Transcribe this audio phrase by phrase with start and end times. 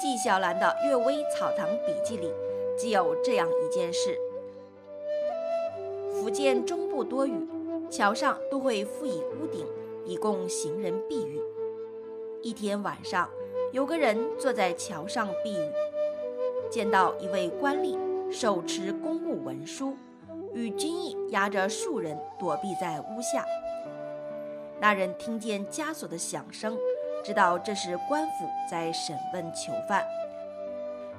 [0.00, 2.32] 纪晓岚的《阅微草堂笔记》里，
[2.74, 4.16] 既有这样一件事：
[6.14, 7.46] 福建中部多雨，
[7.90, 9.66] 桥上都会附以屋顶，
[10.06, 11.38] 以供行人避雨。
[12.40, 13.28] 一天晚上，
[13.72, 15.70] 有个人坐在桥上避雨，
[16.70, 17.94] 见到一位官吏
[18.32, 19.94] 手持公务文书，
[20.54, 23.44] 与军役押着数人躲避在屋下。
[24.80, 26.78] 那人听见枷锁的响声，
[27.22, 30.04] 知道这是官府在审问囚犯，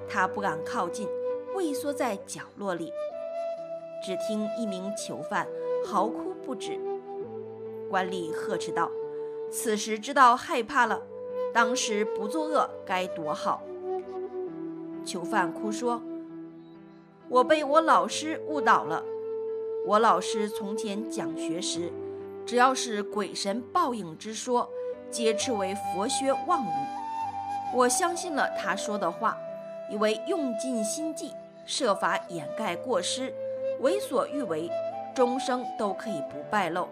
[0.09, 1.08] 他不敢靠近，
[1.55, 2.91] 畏缩在角落里。
[4.03, 5.48] 只听一名囚犯
[5.85, 6.80] 嚎哭不止。
[7.89, 8.89] 官吏呵斥道
[9.52, 11.02] ：“此时知道害怕了，
[11.53, 13.61] 当时不作恶该多好。”
[15.05, 16.02] 囚犯哭说
[17.30, 19.03] ：“我被我老师误导了。
[19.86, 21.91] 我老师从前讲学时。”
[22.44, 24.67] 只要是鬼神报应之说，
[25.11, 26.73] 皆斥为佛学妄语。
[27.73, 29.38] 我相信了他说的话，
[29.89, 31.33] 以为用尽心计，
[31.66, 33.33] 设法掩盖过失，
[33.80, 34.69] 为所欲为，
[35.13, 36.88] 终生都可以不败露。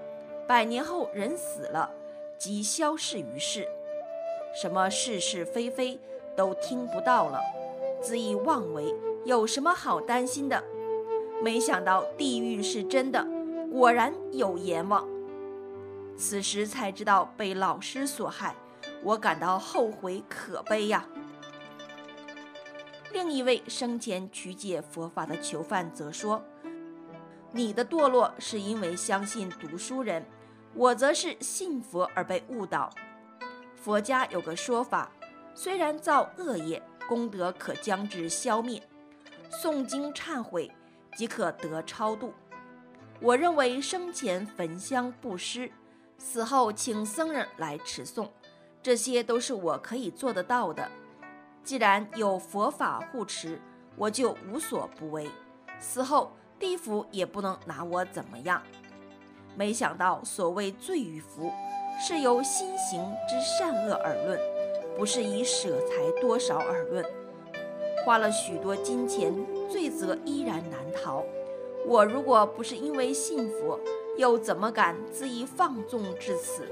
[0.47, 1.89] 百年后人死了，
[2.37, 3.67] 即消逝于世，
[4.53, 5.99] 什么是是非非
[6.35, 7.39] 都听不到了，
[8.01, 8.93] 恣意妄为，
[9.25, 10.63] 有什么好担心的？
[11.43, 13.25] 没想到地狱是真的，
[13.71, 15.07] 果然有阎王。
[16.19, 18.53] 此时才知道被老师所害，
[19.01, 21.05] 我感到后悔可悲呀。
[23.13, 26.43] 另一位生前曲解佛法的囚犯则说
[27.53, 30.25] ：“你的堕落是因为相信读书人，
[30.73, 32.93] 我则是信佛而被误导。
[33.73, 35.09] 佛家有个说法，
[35.55, 38.81] 虽然造恶业，功德可将之消灭；
[39.49, 40.69] 诵经忏悔，
[41.15, 42.33] 即可得超度。
[43.21, 45.71] 我认为生前焚香布施。”
[46.19, 48.27] 死后请僧人来持诵，
[48.83, 50.87] 这些都是我可以做得到的。
[51.63, 53.59] 既然有佛法护持，
[53.95, 55.27] 我就无所不为。
[55.79, 58.61] 死后地府也不能拿我怎么样。
[59.55, 61.51] 没想到所谓罪与福，
[62.05, 64.39] 是由心行之善恶而论，
[64.97, 67.03] 不是以舍财多少而论。
[68.05, 69.33] 花了许多金钱，
[69.69, 71.23] 罪责依然难逃。
[71.85, 73.79] 我如果不是因为信佛，
[74.19, 76.67] 又怎么敢恣意放纵至此？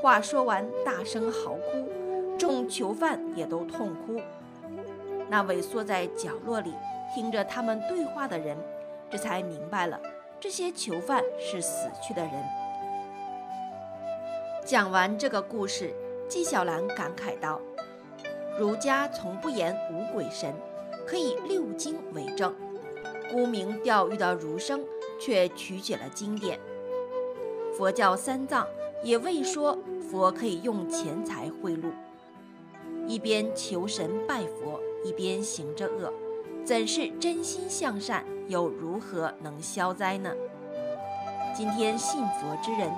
[0.00, 4.20] 话说完，大声嚎哭，众囚犯也都痛哭。
[5.28, 6.72] 那萎缩在角落里
[7.12, 8.56] 听着他们对话的人，
[9.10, 10.00] 这才明白了，
[10.38, 12.32] 这些囚犯是死去的人。
[14.64, 15.92] 讲完这个故事，
[16.28, 17.60] 纪晓岚感慨道
[18.56, 20.54] ：“儒家从不言无鬼神，
[21.04, 22.54] 可以六经为证。
[23.32, 24.80] 沽名钓誉的儒生。”
[25.24, 26.58] 却曲解了经典。
[27.76, 28.66] 佛教三藏
[29.04, 29.78] 也未说
[30.10, 31.92] 佛可以用钱财贿赂，
[33.06, 36.12] 一边求神拜佛，一边行着恶，
[36.64, 38.24] 怎是真心向善？
[38.48, 40.34] 又如何能消灾呢？
[41.54, 42.90] 今天信佛之人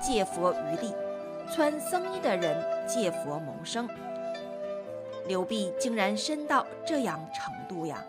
[0.00, 0.92] 借佛于利，
[1.52, 2.56] 穿僧衣的人
[2.86, 3.88] 借佛谋生，
[5.26, 8.04] 流弊竟然深到这样程度呀！